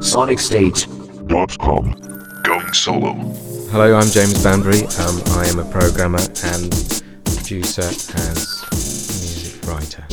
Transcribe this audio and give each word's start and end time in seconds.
SonicState.com. 0.00 1.92
Going 2.42 2.72
solo. 2.72 3.12
Hello, 3.70 3.96
I'm 3.96 4.08
James 4.08 4.42
Banbury. 4.42 4.82
Um, 4.98 5.22
I 5.36 5.46
am 5.46 5.58
a 5.58 5.64
programmer 5.70 6.20
and 6.44 6.70
producer 7.24 7.82
and 7.82 8.38
music 8.38 9.66
writer. 9.66 10.04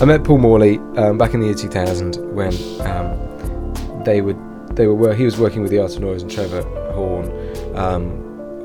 I 0.00 0.04
met 0.06 0.24
Paul 0.24 0.38
Morley 0.38 0.78
um, 0.96 1.18
back 1.18 1.34
in 1.34 1.40
the 1.40 1.46
year 1.46 1.54
2000 1.54 2.16
when 2.34 2.52
um, 2.80 3.16
they 4.04 4.20
would 4.20 4.36
they 4.74 4.86
were 4.86 5.14
he 5.14 5.24
was 5.24 5.38
working 5.38 5.62
with 5.62 5.70
the 5.70 5.78
Art 5.78 5.94
of 5.94 6.00
Noise 6.00 6.22
and 6.22 6.30
Trevor 6.30 6.62
Horn 6.92 7.26
um, 7.76 8.10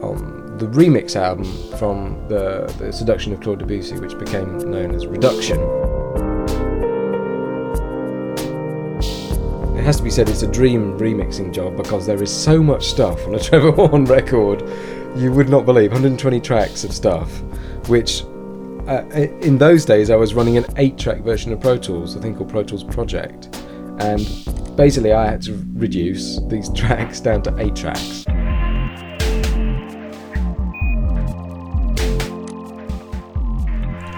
on 0.01 0.34
the 0.57 0.67
remix 0.67 1.17
album 1.17 1.45
from 1.77 2.25
the, 2.29 2.73
the 2.79 2.91
Seduction 2.93 3.33
of 3.33 3.41
Claude 3.41 3.59
Debussy, 3.59 3.99
which 3.99 4.17
became 4.17 4.57
known 4.71 4.95
as 4.95 5.05
Reduction. 5.05 5.59
It 9.77 9.83
has 9.83 9.97
to 9.97 10.03
be 10.03 10.09
said 10.09 10.30
it's 10.30 10.44
a 10.44 10.52
dream 10.52 10.97
remixing 10.97 11.53
job 11.53 11.75
because 11.75 12.05
there 12.05 12.21
is 12.23 12.31
so 12.31 12.63
much 12.63 12.85
stuff 12.85 13.25
on 13.27 13.35
a 13.35 13.39
Trevor 13.44 13.71
Horn 13.71 14.05
record 14.05 14.61
you 15.17 15.31
would 15.31 15.49
not 15.49 15.66
believe. 15.66 15.91
120 15.91 16.39
tracks 16.39 16.83
of 16.85 16.94
stuff 16.94 17.30
which 17.88 18.23
uh, 18.88 19.03
in 19.41 19.58
those 19.58 19.83
days 19.83 20.09
I 20.09 20.16
was 20.16 20.33
running 20.33 20.58
an 20.58 20.66
8 20.77 20.97
track 20.97 21.22
version 21.22 21.52
of 21.52 21.59
Pro 21.59 21.77
Tools 21.77 22.16
a 22.16 22.22
thing 22.22 22.35
called 22.35 22.49
Pro 22.49 22.63
Tools 22.63 22.83
Project. 22.83 23.55
And 23.99 24.25
basically 24.77 25.11
I 25.11 25.25
had 25.25 25.41
to 25.44 25.61
reduce 25.73 26.39
these 26.47 26.69
tracks 26.73 27.19
down 27.19 27.41
to 27.44 27.55
8 27.59 27.75
tracks 27.75 28.25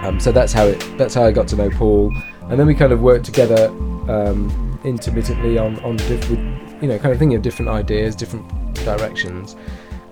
um, 0.08 0.20
so 0.20 0.32
that's 0.32 0.52
how 0.52 0.64
it 0.64 0.78
that's 0.96 1.14
how 1.14 1.24
I 1.24 1.32
got 1.32 1.48
to 1.48 1.56
know 1.56 1.70
Paul 1.70 2.12
and 2.48 2.58
then 2.58 2.66
we 2.66 2.74
kind 2.74 2.92
of 2.92 3.02
worked 3.02 3.26
together 3.26 3.68
um, 4.08 4.80
intermittently 4.84 5.58
on 5.58 5.78
on 5.84 5.96
diff- 5.96 6.30
with, 6.30 6.38
you 6.82 6.88
know 6.88 6.98
kind 6.98 7.12
of 7.12 7.18
thinking 7.18 7.36
of 7.36 7.42
different 7.42 7.70
ideas, 7.70 8.16
different 8.16 8.48
directions, 8.84 9.56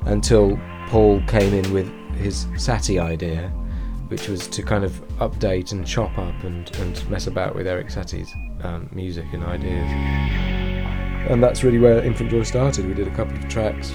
until 0.02 0.58
Paul 0.88 1.22
came 1.26 1.54
in 1.54 1.72
with 1.72 1.88
his 2.14 2.46
Satie 2.56 3.00
idea, 3.00 3.48
which 4.08 4.28
was 4.28 4.46
to 4.48 4.62
kind 4.62 4.84
of 4.84 4.92
update 5.18 5.72
and 5.72 5.86
chop 5.86 6.16
up 6.18 6.44
and, 6.44 6.74
and 6.76 7.10
mess 7.10 7.26
about 7.26 7.54
with 7.54 7.66
Erik 7.66 7.88
Satie's 7.88 8.34
um, 8.62 8.88
music 8.92 9.26
and 9.32 9.44
ideas. 9.44 9.90
And 11.30 11.42
that's 11.42 11.64
really 11.64 11.78
where 11.78 12.04
Infant 12.04 12.30
Joy 12.30 12.44
started. 12.44 12.86
We 12.86 12.94
did 12.94 13.08
a 13.08 13.14
couple 13.14 13.36
of 13.36 13.48
tracks, 13.48 13.92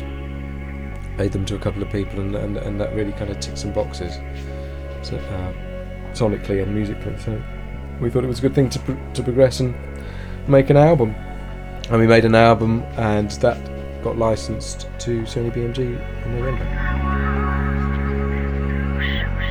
played 1.15 1.31
them 1.31 1.45
to 1.45 1.55
a 1.55 1.59
couple 1.59 1.81
of 1.81 1.89
people, 1.89 2.19
and, 2.19 2.35
and, 2.35 2.57
and 2.57 2.81
that 2.81 2.93
really 2.93 3.13
kind 3.13 3.29
of 3.29 3.39
ticked 3.39 3.59
some 3.59 3.71
boxes, 3.71 4.15
so, 5.01 5.17
uh, 5.17 5.70
sonically 6.13 6.61
and 6.61 6.73
musically. 6.73 7.17
So 7.17 7.41
we 7.99 8.09
thought 8.09 8.23
it 8.23 8.27
was 8.27 8.39
a 8.39 8.41
good 8.41 8.55
thing 8.55 8.69
to, 8.69 9.11
to 9.13 9.23
progress 9.23 9.59
and 9.59 9.75
make 10.47 10.69
an 10.69 10.77
album. 10.77 11.15
And 11.89 11.99
we 11.99 12.07
made 12.07 12.25
an 12.25 12.35
album, 12.35 12.83
and 12.95 13.29
that 13.31 14.03
got 14.03 14.17
licensed 14.17 14.87
to 14.99 15.21
Sony 15.23 15.51
BMG 15.51 15.79
in 16.25 16.39
November. 16.39 16.63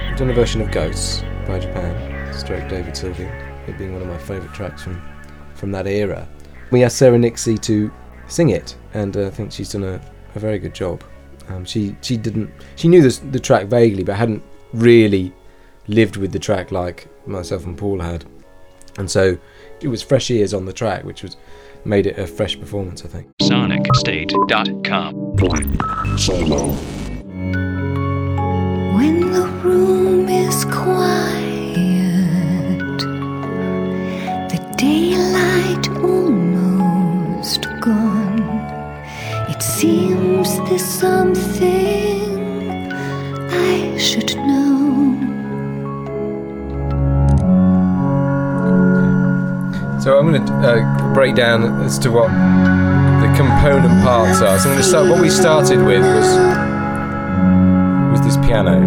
We've 0.09 0.19
done 0.19 0.31
a 0.31 0.35
version 0.35 0.61
of 0.61 0.71
Ghosts 0.71 1.23
by 1.47 1.59
Japan, 1.59 2.33
stroke 2.33 2.69
David 2.69 2.95
Sylvian, 2.95 3.69
it 3.69 3.79
being 3.79 3.93
one 3.93 4.03
of 4.03 4.09
my 4.09 4.19
favourite 4.19 4.55
tracks 4.55 4.83
from, 4.83 5.01
from 5.55 5.71
that 5.73 5.87
era. 5.87 6.27
We 6.71 6.83
asked 6.85 6.99
Sarah 6.99 7.19
Nixey 7.19 7.61
to 7.63 7.93
sing 8.27 8.51
it, 8.51 8.77
and 8.95 9.17
uh, 9.17 9.27
I 9.27 9.31
think 9.31 9.53
she's 9.53 9.73
done 9.73 9.85
a, 9.85 10.01
a 10.35 10.39
very 10.39 10.59
good 10.59 10.75
job. 10.75 11.03
Um, 11.49 11.65
she 11.65 11.97
she 12.01 12.17
didn't 12.17 12.51
she 12.77 12.87
knew 12.87 13.03
this, 13.03 13.19
the 13.19 13.41
track 13.41 13.67
vaguely, 13.67 14.05
but 14.05 14.15
hadn't 14.15 14.43
really 14.73 15.33
lived 15.91 16.17
with 16.17 16.33
the 16.33 16.39
track 16.39 16.71
like 16.73 17.09
myself 17.27 17.67
and 17.67 17.77
Paul 17.77 18.01
had, 18.01 18.25
and 18.97 19.11
so 19.11 19.37
it 19.81 19.89
was 19.89 20.03
fresh 20.03 20.31
ears 20.31 20.55
on 20.55 20.65
the 20.65 20.73
track, 20.73 21.05
which 21.05 21.23
was 21.23 21.37
made 21.85 22.07
it 22.07 22.19
a 22.19 22.27
fresh 22.27 22.59
performance. 22.59 23.05
I 23.05 23.09
think. 23.09 23.29
SonicState.com. 23.43 25.37
Play. 25.37 25.65
Solo. 26.17 26.69
When 28.97 29.33
the 29.33 29.47
room 29.63 30.29
is 30.29 30.65
quiet, 30.67 31.79
the 34.51 34.75
daylight 34.77 35.89
almost 36.03 37.63
gone, 37.81 38.41
it 39.49 39.63
seems 39.63 40.59
there's 40.69 40.85
something 40.85 42.00
uh, 50.65 51.15
break 51.15 51.35
down 51.35 51.83
as 51.83 51.99
to 52.01 52.11
what 52.11 52.29
the 52.29 53.33
component 53.37 54.03
parts 54.03 54.41
are. 54.41 54.59
So 54.59 54.69
I'm 54.71 54.77
going 54.77 54.77
to 54.79 54.83
start. 54.83 55.09
What 55.09 55.21
we 55.21 55.31
started 55.31 55.85
with 55.85 56.03
was 56.03 56.27
was 58.13 58.21
this 58.23 58.37
piano. 58.47 58.81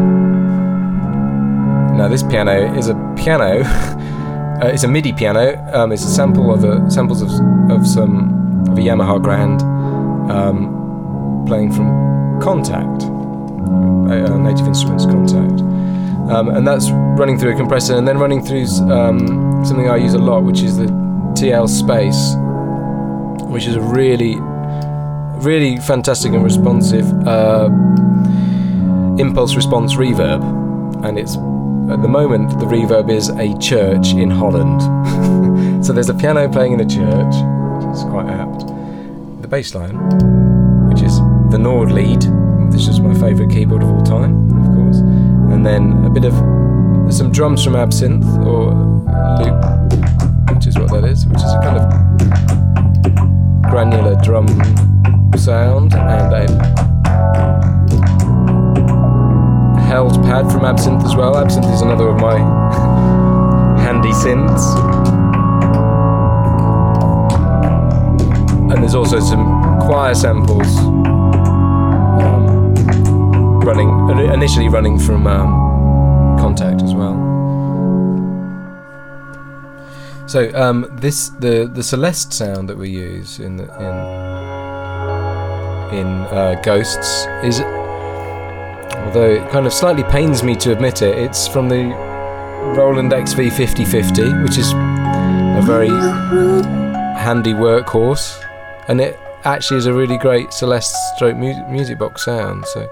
Now 1.96 2.08
this 2.08 2.24
piano 2.24 2.76
is 2.78 2.88
a 2.90 2.96
piano. 3.18 3.64
uh, 4.62 4.68
it's 4.68 4.84
a 4.84 4.88
MIDI 4.88 5.14
piano. 5.14 5.58
Um, 5.74 5.92
it's 5.92 6.04
a 6.04 6.10
sample 6.10 6.54
of 6.54 6.64
a 6.64 6.90
samples 6.90 7.22
of 7.22 7.30
of 7.70 7.88
some 7.88 8.68
of 8.70 8.78
a 8.78 8.82
Yamaha 8.82 9.22
Grand 9.22 9.62
um, 10.32 11.46
playing 11.48 11.72
from 11.72 11.88
Kontakt, 12.42 13.04
uh, 13.04 14.38
Native 14.38 14.68
Instruments 14.68 15.06
Kontakt. 15.06 15.62
Um, 16.32 16.50
and 16.50 16.66
that's 16.66 16.90
running 16.90 17.38
through 17.38 17.54
a 17.54 17.56
compressor 17.56 17.96
and 17.96 18.08
then 18.08 18.18
running 18.18 18.44
through 18.44 18.66
um, 18.92 19.64
something 19.66 19.90
I 19.90 19.98
use 19.98 20.14
a 20.14 20.20
lot, 20.20 20.44
which 20.44 20.62
is 20.62 20.78
the 20.78 21.03
TL 21.34 21.68
Space, 21.68 22.36
which 23.50 23.66
is 23.66 23.76
a 23.76 23.82
really, 23.82 24.38
really 25.46 25.78
fantastic 25.78 26.34
and 26.34 26.44
responsive 26.44 27.06
uh, 27.28 27.70
impulse 29.20 29.56
response 29.56 29.96
reverb. 29.96 30.42
And 31.06 31.20
it's 31.20 31.36
at 31.92 32.02
the 32.02 32.08
moment 32.08 32.50
the 32.60 32.66
reverb 32.66 33.12
is 33.12 33.30
a 33.30 33.58
church 33.60 34.14
in 34.14 34.30
Holland. 34.30 34.82
so 35.86 35.94
there's 35.94 36.10
a 36.10 36.14
piano 36.14 36.50
playing 36.50 36.74
in 36.74 36.80
a 36.80 36.86
church, 36.86 37.36
which 37.76 37.96
is 37.96 38.04
quite 38.04 38.28
apt. 38.28 38.68
The 39.42 39.48
bass 39.48 39.76
line, 39.76 39.98
which 40.90 41.02
is 41.02 41.18
the 41.52 41.58
Nord 41.60 41.92
lead, 41.92 42.22
this 42.72 42.88
is 42.88 43.00
my 43.00 43.14
favourite 43.14 43.52
keyboard 43.52 43.84
of 43.84 43.90
all 43.90 44.04
time, 44.04 44.50
of 44.52 44.76
course 44.76 45.34
and 45.54 45.66
then 45.66 46.04
a 46.04 46.10
bit 46.10 46.26
of 46.26 46.34
some 47.14 47.32
drums 47.32 47.64
from 47.64 47.74
Absynth 47.74 48.26
or 48.46 48.74
loop, 49.40 49.83
which 50.64 50.78
is 50.78 50.80
what 50.80 50.92
that 50.92 51.04
is, 51.04 51.28
which 51.28 51.40
is 51.40 51.52
a 51.52 51.60
kind 51.60 51.78
of 51.78 51.84
granular 53.70 54.16
drum 54.24 54.48
sound, 55.38 55.94
and 55.94 56.34
a 56.34 56.48
held 59.82 60.24
pad 60.24 60.50
from 60.50 60.62
Absynth 60.62 61.04
as 61.04 61.18
well. 61.18 61.36
Absynth 61.36 61.70
is 61.74 61.82
another 61.82 62.08
of 62.08 62.22
my 62.22 62.38
handy 63.84 64.12
synths. 64.12 64.64
And 68.72 68.82
there's 68.82 68.96
also 68.96 69.20
some 69.20 69.82
choir 69.82 70.16
samples 70.16 70.78
running 73.66 73.90
initially 74.32 74.70
running 74.70 74.98
from 74.98 75.28
um, 75.28 76.38
Kontakt 76.40 76.82
as 76.84 76.94
well. 76.96 77.33
So 80.26 80.52
um, 80.56 80.88
this 80.94 81.30
the 81.30 81.70
the 81.72 81.84
Celeste 81.84 82.34
sound 82.34 82.70
that 82.70 82.78
we 82.78 82.90
use 82.90 83.40
in 83.40 83.58
the, 83.58 83.64
in 83.64 83.96
in 86.00 86.08
uh, 86.08 86.60
Ghosts 86.64 87.28
is, 87.44 87.62
although 87.62 89.30
it 89.30 89.52
kind 89.52 89.66
of 89.66 89.74
slightly 89.74 90.04
pains 90.04 90.44
me 90.44 90.56
to 90.56 90.72
admit 90.72 91.02
it, 91.02 91.18
it's 91.18 91.48
from 91.48 91.70
the 91.70 91.84
Roland 92.76 93.12
XV5050, 93.12 94.44
which 94.44 94.58
is 94.58 94.72
a 94.74 95.62
very 95.66 95.90
handy 97.20 97.54
workhorse, 97.54 98.42
and 98.88 99.02
it 99.02 99.20
actually 99.44 99.78
is 99.78 99.86
a 99.86 99.94
really 99.94 100.18
great 100.18 100.54
Celeste 100.54 100.96
stroke 101.16 101.36
mu- 101.36 101.68
music 101.70 102.00
box 102.00 102.26
sound. 102.26 102.66
So. 102.68 102.90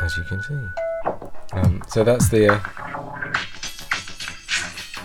as 0.00 0.16
you 0.16 0.24
can 0.24 0.42
see. 0.42 0.87
Um, 1.52 1.82
so 1.88 2.04
that's 2.04 2.28
the 2.28 2.48
uh, 2.48 2.60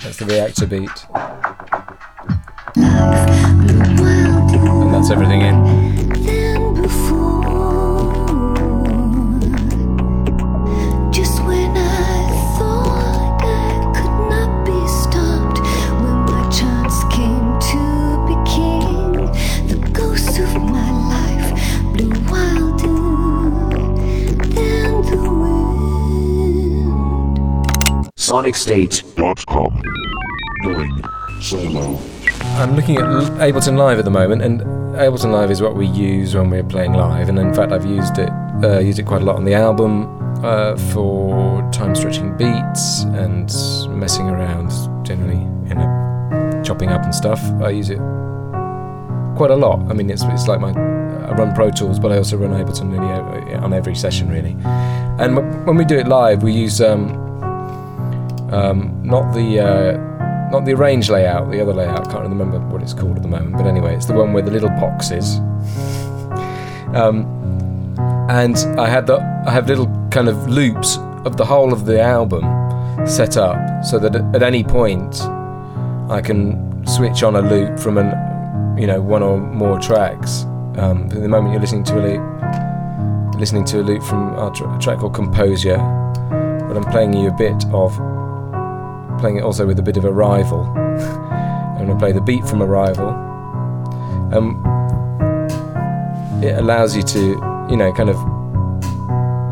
that's 0.01 0.17
the 0.17 0.25
Reaktor 0.25 0.69
beat, 0.69 1.05
and 4.83 4.93
that's 4.93 5.09
everything 5.09 5.41
in. 5.41 5.82
SonicState.com. 28.33 29.83
Going 30.63 31.03
solo. 31.39 31.99
I'm 32.57 32.75
looking 32.75 32.97
at 32.97 33.03
Ableton 33.03 33.77
Live 33.77 33.99
at 33.99 34.05
the 34.05 34.11
moment, 34.11 34.41
and 34.41 34.61
Ableton 34.95 35.31
Live 35.31 35.51
is 35.51 35.61
what 35.61 35.75
we 35.75 35.85
use 35.85 36.33
when 36.33 36.49
we're 36.49 36.63
playing 36.63 36.93
live. 36.93 37.29
And 37.29 37.37
in 37.37 37.53
fact, 37.53 37.71
I've 37.71 37.85
used 37.85 38.17
it 38.17 38.31
uh, 38.63 38.79
used 38.79 38.97
it 38.97 39.05
quite 39.05 39.21
a 39.21 39.25
lot 39.25 39.35
on 39.35 39.45
the 39.45 39.53
album 39.53 40.07
uh, 40.43 40.75
for 40.91 41.61
time 41.71 41.93
stretching 41.93 42.35
beats 42.35 43.03
and 43.03 43.53
messing 43.99 44.27
around 44.27 44.71
generally, 45.05 45.43
you 45.69 45.75
know, 45.75 46.61
chopping 46.65 46.89
up 46.89 47.03
and 47.03 47.13
stuff. 47.13 47.39
I 47.61 47.69
use 47.69 47.91
it 47.91 47.99
quite 49.37 49.51
a 49.51 49.55
lot. 49.55 49.79
I 49.91 49.93
mean, 49.93 50.09
it's 50.09 50.23
it's 50.23 50.47
like 50.47 50.59
my 50.59 50.71
I 50.71 51.33
run 51.33 51.53
Pro 51.53 51.69
Tools, 51.69 51.99
but 51.99 52.11
I 52.11 52.17
also 52.17 52.37
run 52.37 52.49
Ableton 52.49 52.89
nearly 52.89 53.09
every, 53.09 53.53
on 53.53 53.73
every 53.73 53.93
session 53.93 54.27
really. 54.27 54.57
And 55.19 55.35
when 55.67 55.77
we 55.77 55.85
do 55.85 55.99
it 55.99 56.07
live, 56.07 56.41
we 56.41 56.51
use 56.51 56.81
um, 56.81 57.22
um, 58.53 59.01
not 59.03 59.33
the 59.33 59.59
uh, 59.59 60.49
not 60.51 60.65
the 60.65 60.73
arrange 60.73 61.09
layout, 61.09 61.49
the 61.49 61.59
other 61.59 61.73
layout. 61.73 62.07
I 62.07 62.11
can't 62.11 62.29
remember 62.29 62.59
what 62.59 62.81
it's 62.81 62.93
called 62.93 63.17
at 63.17 63.23
the 63.23 63.27
moment. 63.27 63.53
But 63.53 63.65
anyway, 63.65 63.95
it's 63.95 64.05
the 64.05 64.13
one 64.13 64.33
where 64.33 64.43
the 64.43 64.51
little 64.51 64.69
box 64.69 65.11
is. 65.11 65.39
Um, 66.93 67.25
and 68.29 68.55
I 68.79 68.87
had 68.87 69.07
the 69.07 69.17
I 69.47 69.51
have 69.51 69.67
little 69.67 69.87
kind 70.11 70.29
of 70.29 70.47
loops 70.47 70.97
of 71.25 71.37
the 71.37 71.45
whole 71.45 71.73
of 71.73 71.85
the 71.85 71.99
album 71.99 72.43
set 73.07 73.35
up 73.35 73.83
so 73.83 73.97
that 73.99 74.15
at 74.15 74.43
any 74.43 74.63
point 74.63 75.21
I 76.09 76.21
can 76.21 76.85
switch 76.85 77.23
on 77.23 77.35
a 77.35 77.41
loop 77.41 77.79
from 77.79 77.97
an 77.97 78.77
you 78.77 78.85
know 78.85 79.01
one 79.01 79.23
or 79.23 79.39
more 79.39 79.79
tracks. 79.79 80.43
Um, 80.77 81.09
at 81.11 81.21
the 81.21 81.27
moment 81.27 81.53
you're 81.53 81.61
listening 81.61 81.83
to 81.85 81.99
a 81.99 82.03
loop, 82.07 83.39
listening 83.39 83.65
to 83.65 83.81
a 83.81 83.83
loop 83.83 84.03
from 84.03 84.35
our 84.35 84.51
a 84.51 84.79
track 84.79 84.99
called 84.99 85.15
Composure, 85.15 85.77
but 86.67 86.77
I'm 86.77 86.85
playing 86.91 87.13
you 87.13 87.29
a 87.29 87.33
bit 87.33 87.65
of 87.73 87.97
playing 89.19 89.37
it 89.37 89.43
also 89.43 89.65
with 89.65 89.79
a 89.79 89.83
bit 89.83 89.97
of 89.97 90.05
Arrival. 90.05 90.61
I'm 90.75 91.85
going 91.85 91.89
to 91.89 91.95
play 91.97 92.11
the 92.11 92.21
beat 92.21 92.45
from 92.45 92.61
Arrival. 92.61 93.09
Um, 94.33 94.63
it 96.43 96.57
allows 96.57 96.95
you 96.95 97.03
to, 97.03 97.19
you 97.69 97.77
know, 97.77 97.93
kind 97.93 98.09
of 98.09 98.17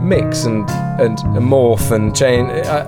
mix 0.01 0.45
and 0.45 0.69
and 0.99 1.17
morph 1.37 1.91
and 1.91 2.15
change. 2.15 2.49
I, 2.49 2.83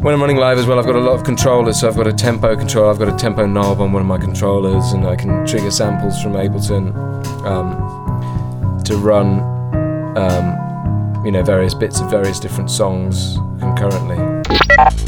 when 0.00 0.14
I'm 0.14 0.20
running 0.20 0.36
live 0.36 0.58
as 0.58 0.66
well, 0.66 0.78
I've 0.78 0.86
got 0.86 0.94
a 0.94 1.00
lot 1.00 1.14
of 1.14 1.24
controllers. 1.24 1.80
So 1.80 1.88
I've 1.88 1.96
got 1.96 2.06
a 2.06 2.12
tempo 2.12 2.56
control, 2.56 2.88
I've 2.88 2.98
got 2.98 3.12
a 3.12 3.16
tempo 3.16 3.46
knob 3.46 3.80
on 3.80 3.92
one 3.92 4.00
of 4.00 4.06
my 4.06 4.18
controllers, 4.18 4.92
and 4.92 5.04
I 5.06 5.16
can 5.16 5.44
trigger 5.44 5.70
samples 5.70 6.22
from 6.22 6.34
Ableton 6.34 6.94
um, 7.44 8.82
to 8.84 8.96
run, 8.96 9.40
um, 10.16 11.24
you 11.24 11.32
know, 11.32 11.42
various 11.42 11.74
bits 11.74 12.00
of 12.00 12.10
various 12.10 12.38
different 12.38 12.70
songs 12.70 13.36
concurrently. 13.58 15.07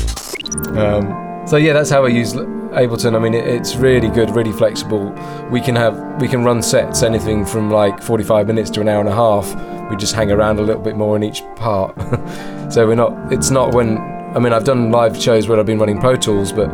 Um, 0.77 1.47
so 1.47 1.57
yeah, 1.57 1.73
that's 1.73 1.91
how 1.91 2.05
I 2.05 2.09
use 2.09 2.35
Ableton. 2.35 3.17
I 3.17 3.19
mean, 3.19 3.35
it, 3.35 3.47
it's 3.47 3.77
really 3.77 4.09
good, 4.09 4.31
really 4.31 4.53
flexible. 4.53 5.11
We 5.51 5.61
can 5.61 5.75
have 5.77 6.21
we 6.21 6.29
can 6.29 6.45
run 6.45 6.63
sets 6.63 7.03
anything 7.03 7.45
from 7.45 7.71
like 7.71 8.03
45 8.03 8.47
minutes 8.47 8.71
to 8.71 8.81
an 8.81 8.89
hour 8.89 9.01
and 9.01 9.09
a 9.09 9.15
half. 9.15 9.55
We 9.91 9.97
just 9.97 10.15
hang 10.15 10.31
around 10.31 10.59
a 10.59 10.63
little 10.63 10.83
bit 10.83 10.97
more 10.97 11.17
in 11.17 11.23
each 11.23 11.43
part. 11.57 11.95
so 12.73 12.87
we're 12.87 12.95
not. 12.95 13.33
It's 13.33 13.51
not 13.51 13.75
when. 13.75 13.99
I 13.99 14.39
mean, 14.39 14.53
I've 14.53 14.65
done 14.65 14.93
live 14.93 15.21
shows 15.21 15.49
where 15.49 15.59
I've 15.59 15.67
been 15.67 15.81
running 15.81 15.99
Pro 15.99 16.15
Tools, 16.15 16.53
but 16.53 16.69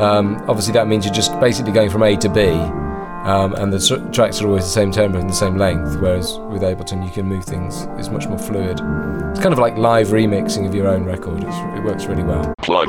um, 0.00 0.42
obviously 0.48 0.72
that 0.72 0.86
means 0.86 1.04
you're 1.04 1.14
just 1.14 1.38
basically 1.40 1.72
going 1.72 1.90
from 1.90 2.02
A 2.02 2.16
to 2.16 2.28
B. 2.28 2.85
Um, 3.26 3.54
and 3.54 3.72
the 3.72 3.80
tr- 3.80 4.12
tracks 4.12 4.40
are 4.40 4.46
always 4.46 4.62
the 4.62 4.70
same 4.70 4.92
tempo 4.92 5.18
and 5.18 5.28
the 5.28 5.34
same 5.34 5.58
length, 5.58 6.00
whereas 6.00 6.38
with 6.50 6.62
Ableton 6.62 7.04
you 7.04 7.10
can 7.10 7.26
move 7.26 7.44
things. 7.44 7.88
It's 7.98 8.08
much 8.08 8.28
more 8.28 8.38
fluid. 8.38 8.80
It's 9.32 9.40
kind 9.40 9.52
of 9.52 9.58
like 9.58 9.76
live 9.76 10.08
remixing 10.08 10.64
of 10.64 10.76
your 10.76 10.86
own 10.86 11.04
record. 11.04 11.42
It's, 11.42 11.56
it 11.76 11.82
works 11.82 12.06
really 12.06 12.22
well. 12.22 12.54
Plug 12.62 12.88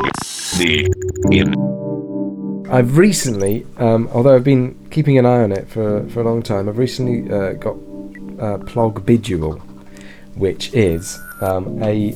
the 0.60 0.88
in. 1.32 1.56
I've 2.70 2.98
recently, 2.98 3.66
um, 3.78 4.10
although 4.14 4.36
I've 4.36 4.44
been 4.44 4.78
keeping 4.92 5.18
an 5.18 5.26
eye 5.26 5.42
on 5.42 5.52
it 5.52 5.68
for, 5.70 6.08
for 6.10 6.22
a 6.22 6.24
long 6.24 6.44
time, 6.44 6.70
I've 6.70 6.78
recently 6.78 7.32
uh, 7.34 7.54
got 7.54 7.76
uh, 8.40 8.60
Plogue 8.60 9.08
Bidule, 9.08 9.60
which 10.36 10.72
is 10.74 11.20
um, 11.42 11.82
a 11.82 12.12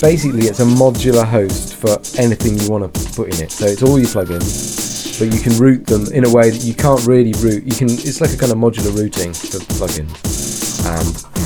basically 0.00 0.46
it's 0.46 0.60
a 0.60 0.64
modular 0.64 1.26
host 1.26 1.74
for 1.74 1.90
anything 2.18 2.58
you 2.58 2.70
want 2.70 2.94
to 2.94 3.10
put 3.14 3.34
in 3.34 3.44
it. 3.44 3.52
So 3.52 3.66
it's 3.66 3.82
all 3.82 3.98
your 3.98 4.08
plugins, 4.08 4.97
but 5.18 5.32
you 5.34 5.40
can 5.40 5.56
route 5.58 5.86
them 5.86 6.06
in 6.12 6.24
a 6.24 6.30
way 6.30 6.50
that 6.50 6.62
you 6.64 6.74
can't 6.74 7.04
really 7.06 7.32
route. 7.42 7.64
You 7.64 7.74
can 7.74 7.90
it's 7.90 8.20
like 8.20 8.32
a 8.32 8.36
kind 8.36 8.52
of 8.52 8.58
modular 8.58 8.94
routing 8.96 9.34
for 9.34 9.58
plugins, 9.76 10.14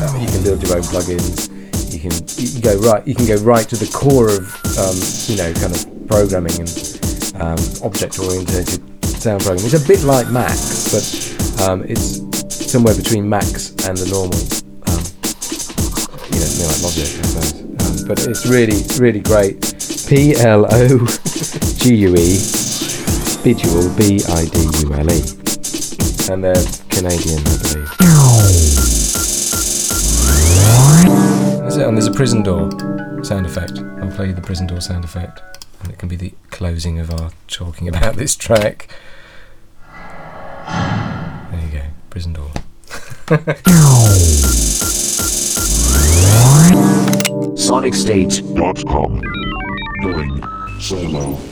uh, 0.02 0.19
you 0.19 0.28
can 0.28 0.42
build 0.42 0.62
your 0.62 0.76
own 0.76 0.82
plugins. 0.82 1.50
You 1.92 2.00
can 2.00 2.12
you 2.36 2.60
go 2.60 2.76
right. 2.88 3.06
You 3.06 3.14
can 3.14 3.26
go 3.26 3.36
right 3.42 3.69
to 3.69 3.76
the 3.76 3.90
core 3.90 4.28
of 4.28 4.42
um, 4.78 4.96
you 5.28 5.36
know 5.36 5.52
kind 5.54 5.74
of 5.74 6.08
programming 6.08 6.58
and 6.60 6.70
um, 7.40 7.58
object-oriented 7.84 8.69
sound 9.04 9.42
programming. 9.42 9.64
It's 9.64 9.84
a 9.84 9.86
bit 9.86 10.02
like 10.04 10.28
Max, 10.30 10.92
but 10.92 11.69
um, 11.69 11.84
it's 11.84 12.20
somewhere 12.70 12.94
between 12.94 13.28
Max 13.28 13.70
and 13.86 13.96
the 13.96 14.08
normal, 14.10 14.40
um, 14.88 15.02
you 16.32 16.38
know, 16.40 16.48
something 16.48 16.69
like 16.69 16.82
Logic, 16.82 17.08
I 17.08 17.22
suppose. 17.22 17.52
Um, 17.82 18.08
but 18.08 18.26
it's 18.26 18.46
really, 18.46 18.82
really 18.98 19.20
great. 19.20 19.60
P 20.08 20.34
L 20.36 20.66
O 20.69 21.06
G 21.78 21.94
U 21.94 22.14
E, 22.14 22.36
Bidule, 23.43 23.91
B 23.99 24.23
I 24.29 24.44
D 24.44 24.56
U 24.87 24.94
L 24.94 25.11
E, 25.11 25.19
and 26.33 26.44
they're 26.44 26.55
Canadian, 26.89 27.43
I 27.44 27.56
believe. 27.59 27.91
It, 31.67 31.91
there's 31.91 32.06
a 32.06 32.12
prison 32.12 32.44
door 32.44 32.71
sound 33.25 33.47
effect. 33.47 33.81
I'll 34.00 34.12
play 34.12 34.29
you 34.29 34.33
the 34.33 34.41
prison 34.41 34.69
door 34.69 34.81
sound 34.81 35.05
effect, 35.05 35.43
and 35.81 35.91
it 35.91 35.99
can 35.99 36.09
be 36.09 36.15
the 36.15 36.33
closing 36.53 37.00
of 37.00 37.11
our 37.11 37.33
talking 37.49 37.89
about 37.89 38.15
this 38.15 38.37
track. 38.37 38.89
There 41.50 41.61
you 41.67 41.73
go, 41.73 41.83
prison 42.11 42.35
door. 42.35 42.53
SonicState.com. 47.56 49.21
Going 50.03 50.81
solo. 50.81 51.51